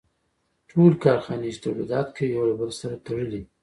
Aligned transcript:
ټولې 0.69 0.97
کارخانې 1.03 1.47
چې 1.53 1.61
تولیدات 1.65 2.07
کوي 2.15 2.31
یو 2.35 2.43
له 2.49 2.55
بل 2.59 2.69
سره 2.81 2.95
تړلي 3.05 3.29
دي 3.31 3.41